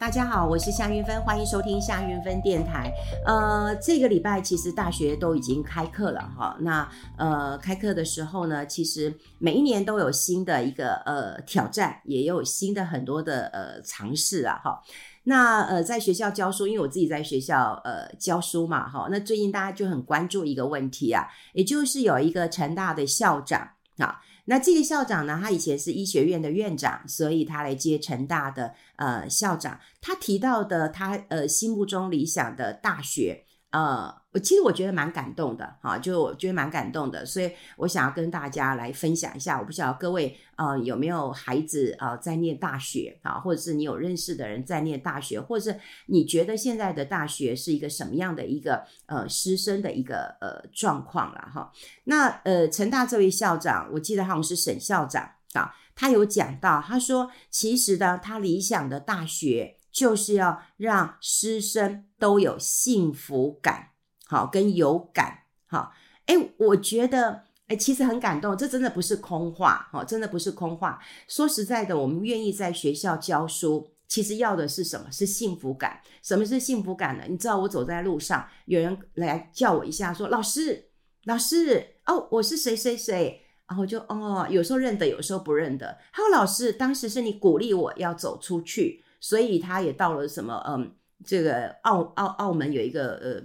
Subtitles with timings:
[0.00, 2.90] 大家好，我是夏韵芬，欢迎收听夏韵芬电台。
[3.26, 6.56] 呃，这个礼拜其实大学都已经开课了哈。
[6.60, 14.80] 那呃，开课的时候呢，其实每一年都有新的一个呃挑战，也有新的很多的呃尝试啊哈。
[15.24, 19.06] 那呃，在学校教书，因为我自己在学校呃教书嘛哈。
[19.10, 24.18] 那最近大家就很关注一个问题啊，也就是有一个成大的校长啊。
[24.50, 29.78] 那这个校长呢，他以前是医学院的院长，所以他来接成大的呃校长。
[30.00, 34.20] 他提到的他呃心目中理想的大学，呃。
[34.32, 39.58] 我其实我觉得蛮感动的，哈，就我觉得蛮感动的，所以我想要跟大家来分享一下。
[39.58, 51.72] 我不晓得各位呃有没有孩子啊、呃、在念大学啊，或者是你有认识的人在念大学，或者是你觉得现在的大学是一个什么样的一个呃师生的一个呃状况了哈？
[52.04, 63.90] 那呃成大这位校长，我记得好像是沈校长啊，他有讲到，他说其实呢，他理想的大学就是要让师生都有幸福感。
[64.26, 65.92] 好，跟有感，好，
[66.24, 70.98] 哎，我觉得，哎，其实很感动，这真的不是空话，哈，真的不是空话。
[71.28, 75.12] 说实在的，我们愿意在学校教书，其实要的是什么？
[75.12, 76.00] 是幸福感。
[76.22, 77.24] 什么是幸福感呢？
[77.28, 80.88] 你知道，我走在路上，有人来叫我一下，说：“老师，
[81.24, 85.96] 老师，哦，我是谁谁谁。”然后就哦，有时候认得，有时候不认得。
[86.10, 90.92] 还有老师，当时是你鼓励我要走出去，所以他也到了什么，嗯，
[91.24, 93.42] 这个澳澳澳门有一个呃。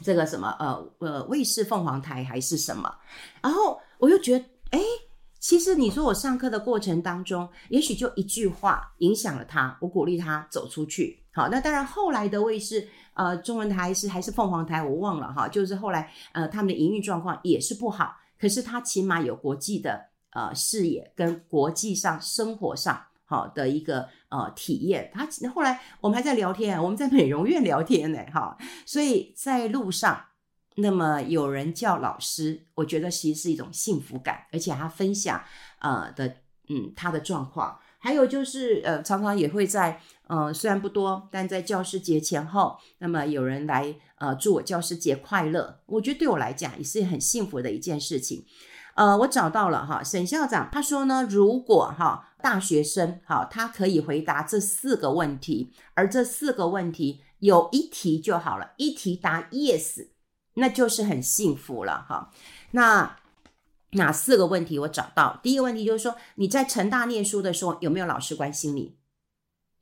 [0.00, 2.88] 这个什么呃呃卫视凤凰台还是什么？
[3.42, 4.78] 然后我又觉得，哎，
[5.40, 11.20] 其实你说我上课的过程当中，也许就一句话影响了他，我鼓励他走出去。
[11.32, 15.48] 好，那当然后来的卫视呃中文台是还是凤凰台，我忘了哈。
[15.48, 23.04] 就是后来呃他们的营运状况也是不好，可是他起码有国际的呃视野跟国际上生活上。
[23.28, 30.24] 好的一个呃体验，他后来我们还在聊天，我们在美容院聊天呢，哈，所以在路上，
[30.76, 35.42] 那么有人叫老师，我觉得其实是一种幸福感，而且他分享
[35.80, 36.36] 呃的
[36.70, 48.46] 嗯他的状况，还有就是呃常常也会在呃虽然不多，但在教师节前后，那么有人来呃祝我教师节快乐，我觉得对我来讲也是很幸福的一件事情。
[48.94, 60.08] 呃，我找到了哈，沈校长他说呢，如果哈大学生哈他可以回答这四个问题，而这四个问题有一题就好了，一题答 yes，
[60.54, 62.32] 那就是很幸福了哈。
[62.72, 63.18] 那
[63.92, 65.40] 哪四个问题我找到？
[65.42, 68.96] 第一个问题就是说你在成大念书的时候有没有老师关心你？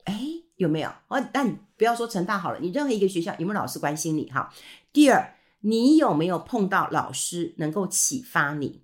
[0.05, 0.21] 哎，
[0.57, 0.91] 有没有？
[1.09, 4.31] 哦，但不要说成大好了，你任何一个学校有没有老师关心你？
[4.31, 4.53] 哈。
[4.93, 8.83] 第二，你有没有碰到老师能够启发你？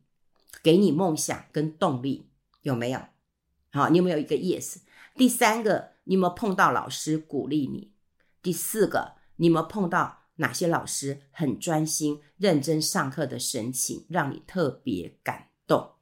[0.63, 2.29] 给你梦想跟动力
[2.63, 3.01] 有没有？
[3.73, 4.77] 好，你有没有一个 yes？
[5.17, 7.91] 第三个，你有没有碰到老师鼓励你？
[8.43, 15.93] 第四个，你有没有碰到哪些老师很专心、认真上课的神情，让你特别感动？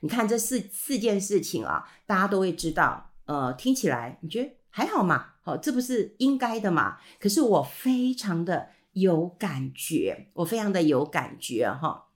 [0.00, 3.12] 你看这四四件事情啊，大家都会知道。
[3.26, 5.34] 呃，听起来你觉得还好嘛？
[5.42, 6.98] 好，这不是应该的嘛？
[7.20, 12.08] 可是我非常的有感觉，我非常的有感觉哈。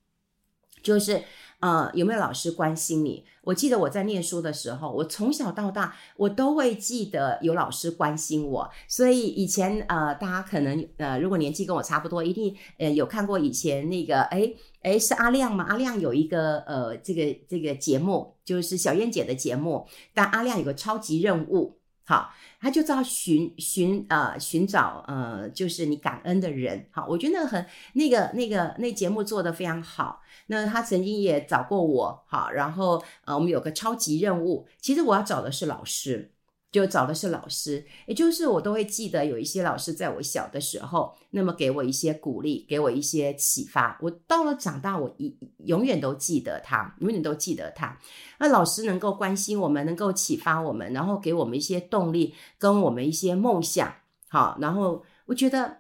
[0.83, 1.23] 就是，
[1.65, 3.25] 呃，有没有老师关心你？
[3.41, 8.71] 我记得我在念书的时候，我从小到大，我都会记得有老师关心我。
[8.87, 15.65] 所以以前，呃，大家可能，呃，如果年纪跟我差不多，一定，呃，有看过以前那个，哎，哎，是阿亮吗？
[15.67, 21.79] 阿亮有一个，呃，这个这个节目，就是小燕姐的节目，但阿亮有个超级任务。
[22.07, 26.87] 好，他就知道寻寻呃寻找呃，就是你感恩的人。
[26.91, 30.21] 好，我觉得很那个那个那节目做的非常好。
[30.49, 34.69] 那他曾经也找过我，好，然后呃，我们有个超级任务。
[34.79, 36.34] 其实我要找的是老师。
[36.75, 43.97] 就找的是老师，也就是我都会记得有一些老师在我小的时候，那么给我一些鼓励，给我一些启发。
[44.03, 47.97] 我到了长大，我一永远都记得他，永远都记得他。
[48.41, 53.95] 那老师能够关心我们，能够启发我们，然后给我们一些动力，跟我们一些梦想。
[54.29, 55.79] 好，然后我觉得，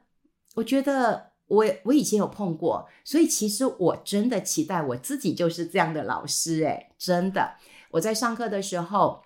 [0.54, 6.62] 我觉得我我以前有碰过，所以其实我真的期待我自己就是这样的老师。
[6.62, 7.56] 诶，真的，
[7.90, 9.24] 我在上课的时候。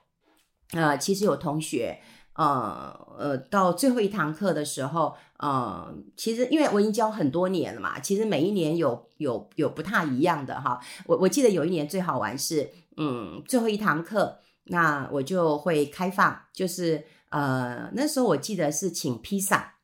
[0.73, 1.99] 呃，其实有同学，
[2.35, 10.79] 呃呃，到最后一堂课的时候，呃，其实因为我已经教很多年了嘛，其实每一年有有有不太一样的哈。
[11.07, 19.75] 我我记得有一年最好玩是，嗯，最后一堂课，那我就会开放，就是呃，那时候我记得是请披萨。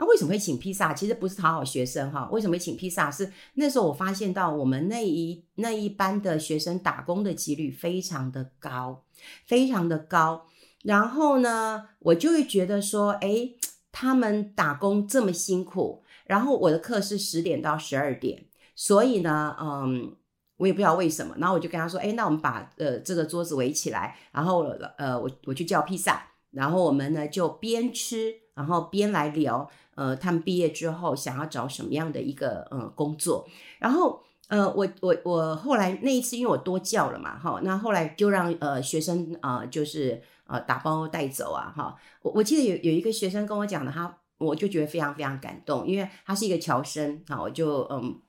[0.00, 0.94] 那为什么会请披萨？
[0.94, 2.26] 其实不是讨好学生哈。
[2.32, 3.10] 为什么会请披萨？
[3.10, 9.04] 是那时候我发现到我们那一那一班的学生打工的几率非常的高，
[9.44, 10.46] 非常的高。
[10.82, 13.54] 然后呢，我就会觉得说，诶，
[13.92, 20.16] 他们打工这么辛苦，然后我的课是十点到十二点，所以呢，嗯，
[20.56, 24.64] 我也不知道为什么，然后我就跟他说，诶，那我们把呃这个桌子围起来，然后
[24.96, 29.70] 呃我我去叫披萨，然后我们呢就边吃，然后边来聊，
[30.00, 33.46] 呃，他们毕业之后想要找什么样的一个呃工作，
[33.78, 34.22] 然后。
[34.50, 41.94] 呃，我我我后来那一次，因为我多叫了嘛，哈，那后来就让呃学生啊、就是呃打包带走啊，哈。
[42.22, 48.20] 我我记得有有一个学生跟我讲的，他我就觉得非常非常感动，因为他是一个侨生，哈，我就嗯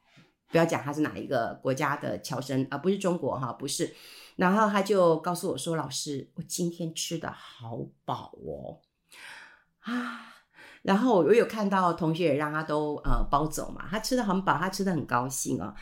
[0.49, 3.91] 不要讲他是哪一个国家的侨生啊，不是中国哈，不是。
[4.35, 8.77] 然后他就告诉我说：“老师，我今天吃的好饱哦，
[9.79, 10.27] 啊。”
[10.81, 15.73] 然后我有看到同学也让他都呃包走嘛，他吃的很饱，他吃的很高兴啊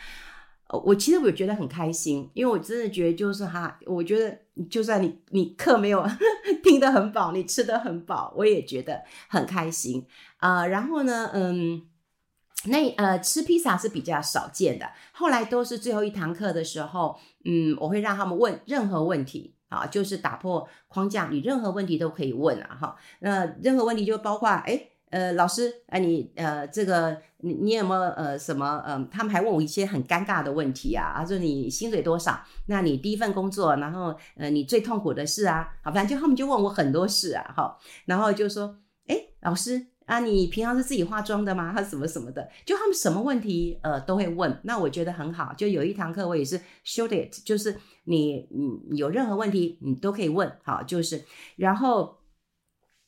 [0.68, 0.80] 哦。
[0.86, 4.38] 我其实我觉得很开心，因为我真的觉得就是哈，我觉得
[4.70, 6.06] 就算你你课没有
[6.64, 10.06] 听得很饱，你吃得很饱，我也觉得很开心
[10.38, 11.82] 啊、然后呢，嗯，
[12.66, 14.90] 那呃吃披萨是比较少见的。
[15.12, 22.96] 后来都是最后一堂课的时候，嗯，我会让他们问任何问题啊，就是打破框架，你任何问题都可以问啊，哈。
[23.20, 24.88] 那任何问题就包括哎。
[25.12, 32.40] 呃，老师，哎、你呃，这个你你有没有呃什么呃，他们还问我一些很尴尬的问题啊，他说你薪水多少？
[32.68, 37.76] 那你第一份工作，然后呃，你最痛苦的事啊，好，反正就他们就问我很多事啊，哈，
[38.06, 38.78] 然后就说，
[39.08, 41.74] 哎，老师啊，你平常是自己化妆的吗？
[41.76, 47.76] 他 什么什么的，就他们什么问题呃都会问，那我觉得很好，就有一堂课我也是 show it，就是
[48.10, 51.24] 你你有任何问题你都可以问，好，就是
[51.56, 52.18] 然后。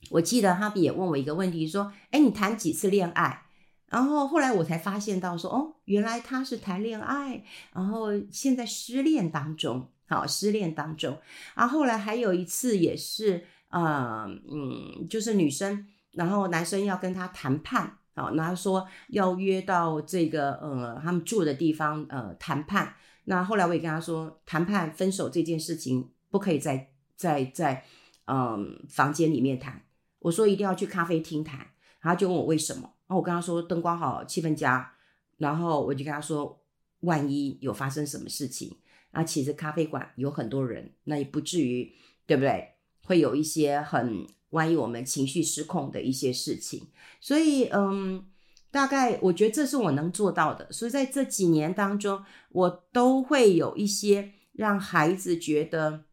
[0.09, 3.45] 我记得他们也问我一个问题，说：“哎，你谈几次恋爱？”
[3.85, 11.19] 然后后来我才发现到说：“哦，原来他是谈恋爱，然后现在失恋当中，好，失恋当中。
[11.53, 22.95] 然后后来还有一次也是，呃，嗯，就是女生，然后男生要跟他谈判，好，然后说要约到这个呃他们住的地方，呃，谈判。
[23.31, 27.85] 那后来我也跟他说，谈判分手这件事情不可以在在在
[28.25, 29.85] 嗯、房间里面谈。”
[30.19, 31.59] 我说一定要去咖啡厅谈，
[32.01, 34.93] 然后就问我为什么，然后我跟他说灯光好，气氛佳，
[35.37, 36.61] 然后我就跟他说，
[36.99, 38.75] 万一有发生什么事情，
[39.11, 41.95] 那其实咖啡馆有很多人，那也不至于，
[42.25, 42.73] 对不对？
[43.05, 46.89] 会有一些很万一我们情绪失控的一些事情，
[47.21, 48.25] 所以嗯，
[48.71, 56.05] 大概我觉得这是我能做到的，所以在这几年当中，我都会有一些让孩子觉得。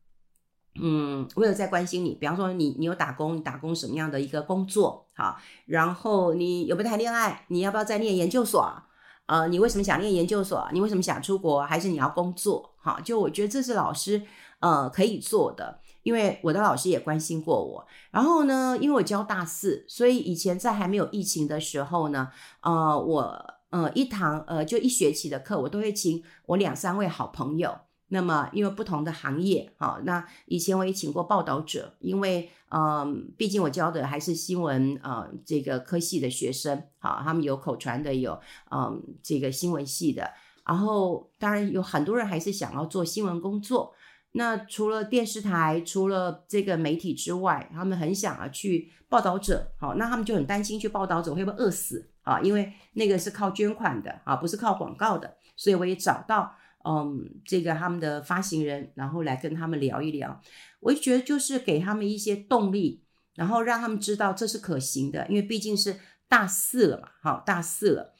[0.80, 5.08] 嗯，我有在关心你，比方说你你有打工，你打工什么样的一个工作？
[5.12, 7.46] 好，然后你有没有谈恋爱？
[7.48, 8.84] 你要不要再念研究所？
[9.28, 10.66] 呃，你为什么想念研究所？
[10.72, 11.62] 你为什么想出国？
[11.62, 12.74] 还是你要工作？
[12.82, 14.22] 哈，就我觉得这是老师
[14.60, 17.86] 呃可以做的，因为我的老师也关心过我。
[18.10, 22.30] 然后呢，因为我教大四，所以以前在还没有疫情的时候呢，
[22.62, 27.78] 呃，我呃一堂呃就一学期的课，我都会请我两三位好朋友。
[28.10, 38.40] 那么，因为不同的行业，好，那以前我也请过报道者，因为，嗯，毕竟我教的还是新闻，呃，这个科系的学生，好，他们有口传的，有，
[38.70, 40.30] 嗯，这个新闻系的，
[40.64, 43.92] 然后当然有很多人还是想要做新闻工作。
[44.32, 52.40] 那除了电视台，除了这个媒体之外，他们很想要去报道者，好，那他们就很担心去报道者会不会饿死啊？
[52.40, 56.54] 因为那个是靠捐款的啊，不是靠广告的，所以我也找到。
[56.88, 60.40] 嗯，这个他们的发行人，然后来跟他们聊一聊，
[60.80, 63.04] 我就觉得就是给他们一些动力，
[63.34, 65.96] 然后让他们知道这是可行的，因为毕竟是
[66.28, 68.14] 大四了嘛，好，大四了。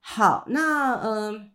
[0.00, 1.52] 好，那嗯，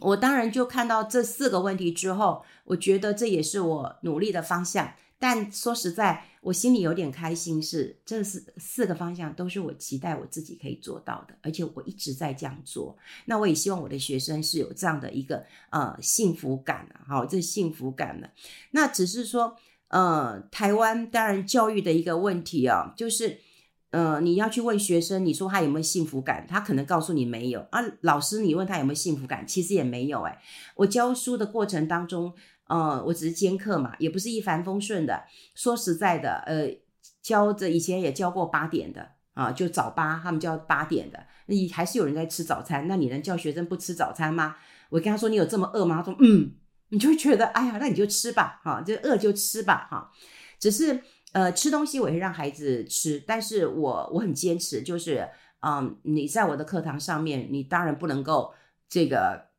[0.00, 4.92] 我当然就看到这四个问题之后，我觉得这也是我努力的方向。
[5.22, 12.98] 但说实在，我心里有点开心是，是这四四个方向都是我期待我自己可以做到的，而且我一直在这样做。
[13.26, 18.32] 那我也希望我的学生是有这样的一个呃幸福感啊，好，这幸福感的。
[18.72, 23.38] 那只是说，呃，台湾当然教育的一个问题啊，就是
[23.90, 27.80] 呃，你要去问学生，你说他有没有幸福感，他可能告诉你没有啊。
[28.00, 30.42] 老师，你问他有没有幸福感，其实也没有哎。
[30.74, 32.34] 我教书的过程当中。
[32.72, 35.24] 嗯，我只是兼课嘛，也不是一帆风顺的。
[35.54, 36.74] 说实在的，呃，
[37.20, 44.56] 教着以前也教过八点的啊，就早八，他们教八点的，你还是有人在吃早餐，那你能叫学生不吃早餐吗？
[44.88, 45.96] 我跟他说，你有这么饿吗？
[45.96, 46.54] 他说，嗯，
[46.88, 50.10] 你就觉得，哎呀，那你就吃吧，哈，就饿就吃吧，哈。
[50.58, 50.98] 只是
[51.32, 55.28] 呃，吃东西我会让孩子吃，但是我我很坚持，就是
[55.60, 58.54] 嗯，你在我的课堂上面，你当然不能够
[58.88, 59.51] 这个。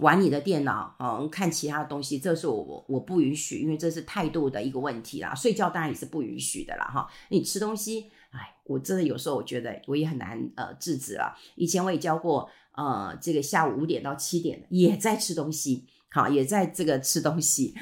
[0.00, 5.34] 玩你的电脑，嗯，看其他的东西，这是我我我不允许，因为这是态度的一个问题啦。
[5.34, 7.06] 睡觉当然也是不允许的啦，哈。
[7.28, 11.36] 你吃东西，哎，我真的有时候我觉得我也很难呃制止了。
[11.56, 17.74] 以前我也教过，呃，这个下午五点到七点也在吃东西，好，也在这个吃东西。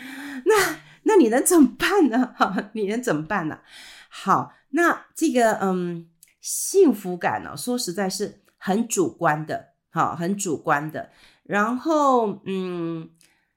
[0.46, 2.34] 那那你能怎么办呢？
[2.36, 3.60] 哈， 你能怎么办呢？
[4.08, 6.08] 好，那这个嗯，
[6.40, 11.10] 幸福感呢，说实在是很主观的，好，很主观的。
[11.50, 13.10] 然后，嗯，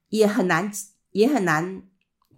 [0.09, 0.71] 也很难，
[1.11, 1.83] 也很难，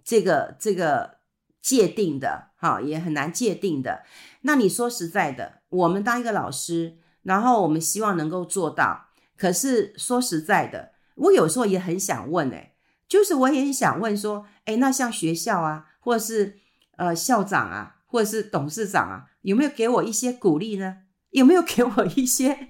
[0.04, 1.20] 这个这个
[1.62, 4.02] 界定的，哈，也很难界定的。
[4.42, 9.06] 那你说实在的，我们当一个老师，然后我们希望能够做到。
[9.34, 12.74] 可是说实在的，我有时候也很想问，哎，
[13.08, 16.58] 就是我也很想问说，哎，那像学校啊，或者是
[16.98, 20.98] 呃校长啊，或者是董事长啊，有没有给我一些鼓励呢？
[21.30, 22.68] 有没有给我一些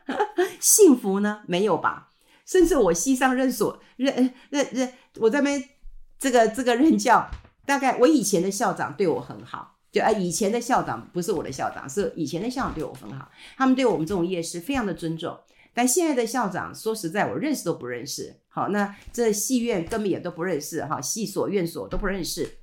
[0.58, 1.42] 幸福呢？
[1.46, 2.08] 没有吧？
[2.52, 4.14] 甚至我系上任所任
[4.50, 5.70] 任任，我在那边
[6.18, 7.26] 这个这个任教，
[7.64, 15.40] 大概我以前的校长对我很好，就啊以前的校长不是我的校长，是以前的校长对我很好，他们对我们这种业师非常的尊重。
[15.72, 18.36] 但现在的校长说实在，我认识都不认识。
[18.48, 22.58] 好，那这系院根本也都不认识哈，系所院所都不认识。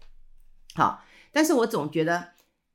[0.76, 2.28] 好，但是我总觉得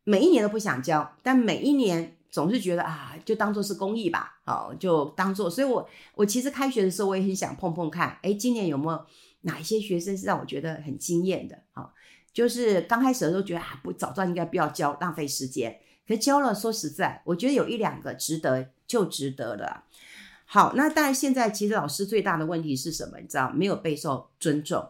[0.02, 2.16] 每一年都不想教，但每一年。
[2.35, 5.49] 总是觉得啊，就当做是公益吧，好，就当做。
[5.49, 9.07] 所以我我其实开学的时候，我也很想碰碰看，诶，今年有没有
[9.43, 11.57] 哪一些学生是让我觉得很惊艳的？
[11.71, 11.95] 好，
[12.33, 15.79] 就是刚开始的时候觉得啊，不早知道应该不要教，浪费时间。
[16.09, 19.85] 可教了，说实在，我觉得有一两个值得就值得了。
[20.45, 23.21] 好，那当然现在其实老师最大的问题是什么？
[23.21, 24.88] 你知道，没有备受尊重，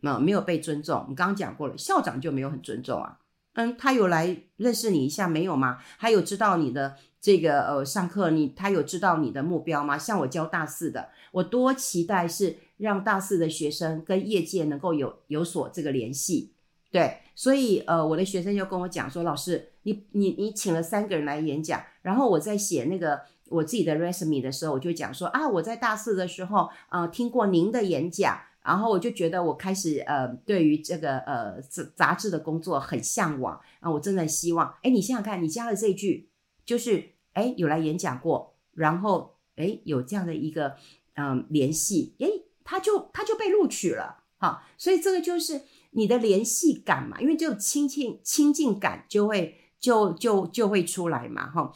[0.00, 0.98] 啊，没有被尊重。
[1.00, 3.18] 我们刚刚讲过了，校长就没有很尊重啊。
[3.56, 5.78] 嗯，他有来认识你一下没有吗？
[5.98, 9.96] 他有知道你的这个呃上课你他有知道你的目标吗？
[9.98, 16.52] 像我教大四的，我多期待是让大四的学生跟业界能够有有所这个联系，
[16.90, 28.38] 对，所以呃我的学生就跟我讲说，老师你你你请了三个人来演讲，然后我在写那个我自己的 resume 的时候，我就讲说啊我在大四的时候呃听过您的演讲。
[28.66, 36.28] 然后我就觉得我开始呃，对于这个呃杂杂志的工作很向往啊，我真的希望，哎，你想想看，你加了这句，
[36.64, 40.76] 就是哎有来演讲过，然后哎有这样的一个
[41.14, 42.26] 嗯、呃、联系，哎
[42.64, 51.72] 他就他就被录取了，好，所以这个就是你的联系感嘛，因为这种亲近亲近感就会就就就会出来嘛，哈，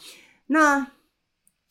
[0.48, 0.92] 那。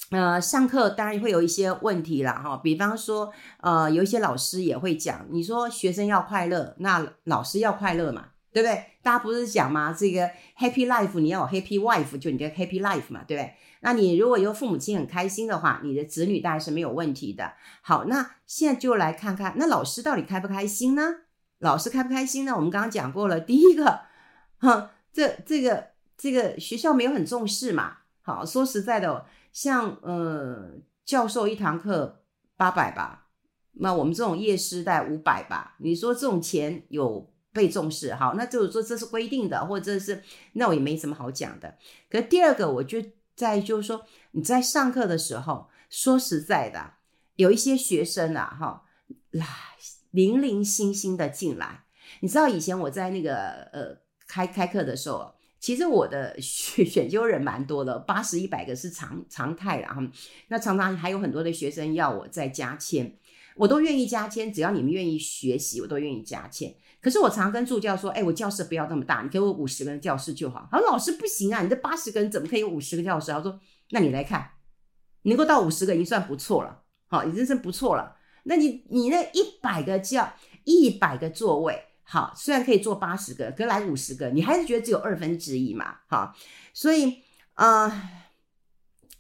[0.10, 8.86] 呃，上课当然会有一些问题啦，哈，比方说，呃，有一些老师也会讲，你说学生要快乐，那老师要快乐嘛，对不对？
[9.04, 9.96] 大家不是讲吗？
[9.98, 13.54] 这个 happy life，你要有 happy wife，就你的 happy life 嘛，对不对？
[13.82, 17.54] 那你如果有父母亲很开心的话，你的子女当然是没有问题的。
[17.82, 21.04] 好，那现在就来看看，那老师到底开不开心呢？
[21.60, 22.56] 老师开不开心呢？
[22.56, 24.00] 我们刚刚讲过了，第一个，
[24.60, 27.99] 哼，这这个这个学校没有很重视嘛。
[28.30, 29.26] 好，说实在的。
[29.52, 32.22] 像呃教授一堂课
[32.56, 33.30] 八百吧，
[33.74, 35.76] 那我们这种业师带五百吧。
[35.80, 38.14] 你说这种钱有被重视？
[38.14, 41.76] 好，那就是说这是规定的，或者是那我也没什么好讲的。
[42.12, 43.04] 可第二个，我就
[43.36, 46.94] 在就是说你在上课的时候，说实在的，
[47.38, 48.84] 有一些学生啊，哈，
[49.32, 49.48] 来
[50.12, 51.86] 零零星星的进来。
[52.20, 55.34] 你知道以前我在那个呃开开课的时候。
[55.60, 59.98] 其实我的选 选修人蛮多的，八十一百个是常常态啦。
[60.48, 63.14] 那常常还有很多的学生要我再加签，
[63.56, 66.74] 我都愿意加签，只要你们愿意学习，我都愿意加签。
[67.02, 70.68] 可是我常跟助教说，哎，我教室不要那么大，你给我五十个人教室就好。
[70.72, 73.32] 他说老师不行啊，你这八十个人怎么可以有五十个教室？
[73.32, 74.52] 他说，那你来看，
[75.24, 78.16] 能够到五十个已经算不错了，好，已经是不错了。
[78.44, 81.84] 那你你那一百个教一百个座位。
[82.12, 85.98] 好，虽然可以做八十个，可来五十个，你还是觉得只有二分之一嘛？
[86.08, 86.34] 好，
[86.74, 87.20] 所以
[87.54, 88.10] 啊、呃，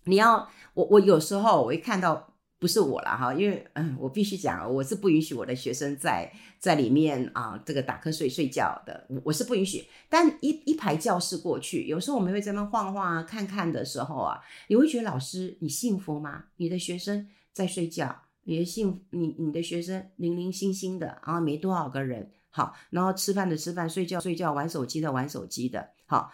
[0.05, 9.85] 你要我我有时候我会看到不是我了哈，因为嗯，我必须讲，我是不允许我的学生在在里面啊、这个打瞌睡睡觉的，我是不允许。
[10.09, 16.45] 但一一排教室过去，有时候我们会在那晃晃啊，看看的时候啊，你会觉得老师你幸福吗？
[16.57, 22.31] 你的学生在睡觉，你的幸你你的学生零零星星的啊，没多少个人。
[22.51, 25.89] 好，然后吃饭的吃饭，睡觉睡觉，玩手机的玩手机的。
[26.05, 26.31] 好，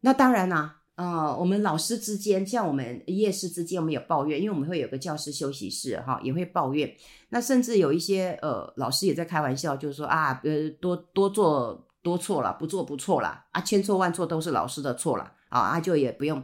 [0.00, 6.94] 那当然啦，呃，我们老师之间，像我们夜师之间，我们有抱怨，因为我们会有个教师休息室，哈，也会抱怨。
[7.28, 16.42] 那甚至有一些呃老师也在开玩笑，就是说啊，呃，多多做多错了，不做不错了啊，千错万错都是老师的错了啊，啊，就也不用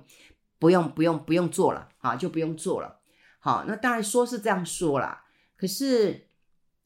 [0.59, 3.01] 不用不用不用做了啊，就不用做了。
[3.39, 5.25] 好，那当然说是这样说啦。
[5.57, 6.29] 可是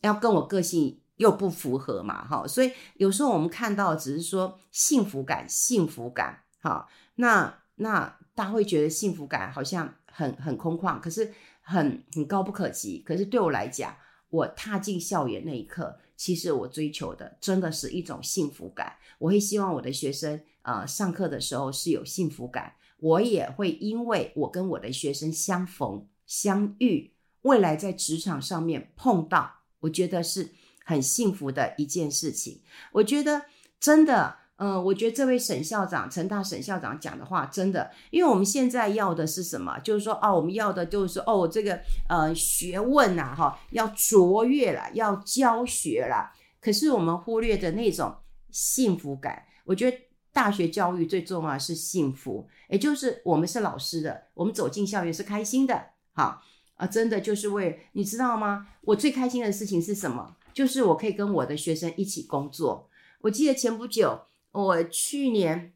[0.00, 13.02] 要跟我个性又不符合嘛，哈，所以有时候我们看到只是说幸福感，幸福感，哈，那那大家会觉得幸福感好像很很空旷，可是很很高不可及。
[13.04, 13.94] 可是对我来讲，
[14.30, 18.96] 我踏进校园那一刻，其实我追求的真的是一种幸福感。
[19.18, 22.72] 我会希望我的学生，呃，上课的时候是有幸福感。
[22.96, 27.12] 我也会因为我跟我的学生相逢相遇，
[27.42, 30.48] 未来在职场上面碰到，我觉得是
[30.90, 32.60] 很幸福的一件事情。
[32.92, 33.42] 我觉得
[33.78, 39.78] 真的，嗯、我觉得这位沈校长，成大沈校长讲的话真的，因为我们现在要的是什么？
[39.78, 46.32] 就是说，哦，我们要的就是哦，这个呃学问呐，哈，要卓越了，要教学了。
[46.60, 48.14] 可是我们忽略的那种
[48.50, 49.96] 幸福感，我觉得。
[50.32, 56.40] 大学教育最重要是幸福，也就是我们是老师的，我们走进校园是开心的，好
[56.76, 58.68] 啊，真的就是为你知道吗？
[58.82, 60.36] 我最开心的事情是什么？
[60.60, 62.90] 就是我可以跟我的学生一起工作。
[63.22, 65.72] 我记得前不久，我去年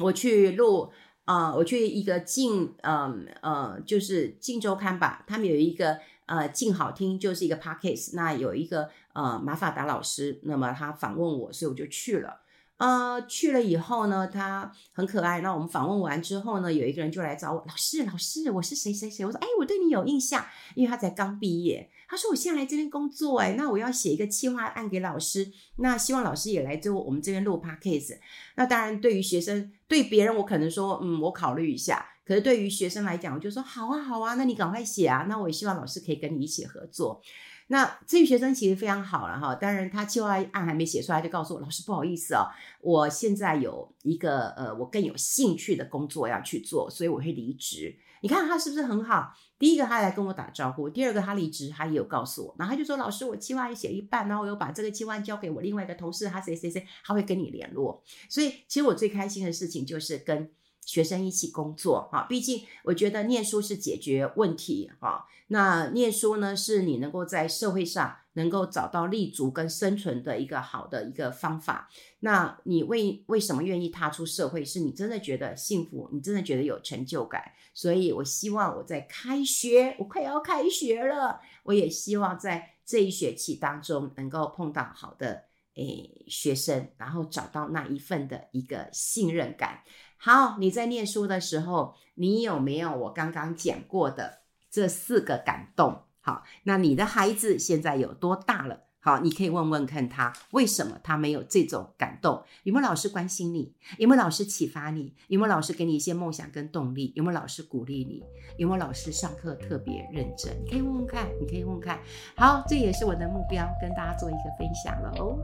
[0.00, 0.90] 我去录
[1.26, 12.40] 啊、我去一个镜，嗯呃，呃，就是镜周刊吧，他们有一个呃镜好听，就是一个 podcast，那有一个呃马法达老师，那么他访问我，所以我就去了。
[12.78, 15.42] 呃，去了以后呢，他很可爱。
[15.42, 19.26] 那我们访问完之后呢，有一个人就来找我，老师，老师，我是谁谁谁。
[19.26, 21.90] 我说，哎，我对你有印象，因为他才刚毕业。
[22.08, 28.18] 他说，我现在来这边工作，哎，那我要写一个企划案给老师，那希望老师也来做我们这边录 podcast。
[28.56, 32.04] 那当然，对于学生，对别人我可能说，嗯，我考虑一下。
[32.24, 35.26] 可是对于学生来讲，我就说，好啊，好啊，那你赶快写啊。
[35.28, 37.22] 那我也希望老师可以跟你一起合作。
[37.68, 42.48] 那这位学生其实非常好了哈，当然他计划案还没写出来，就告诉我老师不好意思哦，
[42.80, 47.94] 我现在有一个呃我更有兴趣的工作要去做，所以我会离职。
[48.20, 49.34] 你看他是不是很好？
[49.58, 58.02] 第一个他来跟我打招呼，第二个他离职他也有告诉我，然后他就说老师我计划也写一半，然后我又把这个计划交给我另外一个同事，他谁谁谁他会跟你联络。
[58.28, 60.50] 所以其实我最开心的事情就是跟。
[60.88, 71.90] 学生一起工作，哈，毕竟我觉得念书是解决问题，哈，那念书呢是你能够在社会上能够找到立足跟生存的一个好的一个方法。
[72.20, 74.64] 那你为为什么愿意踏出社会？
[74.64, 77.52] 是你真的觉得幸福，你真的觉得有成就感。
[77.74, 89.82] 所以我希望我在开学，我快要开学了，我也希望在这一学期当中能够碰到好的诶学生，然后找到那一份的一个信任感。
[90.18, 96.02] 好，你在念书的时候，你有没有我刚刚讲过的这四个感动？
[96.20, 98.80] 好，那你的孩子现在有多大了？
[99.00, 102.42] 好，你可以问问看他为什么他没有这种感动？
[102.64, 103.72] 有没有老师关心你？
[103.96, 105.14] 有没有老师启发你？
[105.28, 107.12] 有没有老师给你一些梦想跟动力？
[107.14, 108.22] 有没有老师鼓励你？
[108.58, 110.52] 有没有老师上课特别认真？
[110.64, 112.00] 你可以问问看，你可以问问看。
[112.36, 115.38] 好，这也是我的目标，跟大家做一个分享了哦。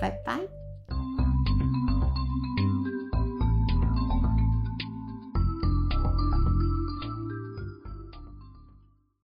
[0.00, 0.63] 拜拜。